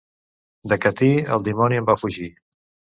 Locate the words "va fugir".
1.95-2.35